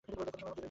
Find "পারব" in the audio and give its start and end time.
0.45-0.57